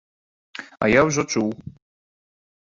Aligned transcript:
А 0.85 0.89
я 0.93 1.01
ўжо 1.09 1.21
чуў. 1.35 1.53